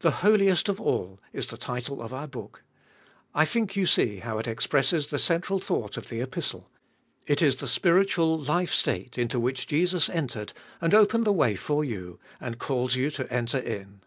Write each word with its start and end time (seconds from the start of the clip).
The 0.00 0.10
Holiest 0.16 0.68
of 0.68 0.80
All 0.80 1.20
is 1.32 1.46
the 1.46 1.56
title 1.56 2.02
of 2.02 2.12
our 2.12 2.26
booh. 2.26 2.56
I 3.32 3.44
think 3.44 3.76
you 3.76 3.86
see 3.86 4.16
how 4.18 4.38
it 4.38 4.48
expresses 4.48 5.06
the 5.06 5.18
central 5.20 5.60
thought 5.60 5.96
of 5.96 6.08
the 6.08 6.20
Epistle. 6.20 6.68
It 7.24 7.40
is 7.40 7.54
the 7.54 7.68
spiritual 7.68 8.36
life 8.36 8.74
state 8.74 9.16
into 9.16 9.38
which 9.38 9.68
Jesus 9.68 10.08
entered, 10.10 10.52
and 10.80 10.92
opened 10.92 11.24
the 11.24 11.30
way 11.30 11.54
for 11.54 11.84
you, 11.84 12.18
and 12.40 12.58
calls 12.58 12.96
you 12.96 13.12
to 13.12 13.32
enter 13.32 13.58
in. 13.58 14.00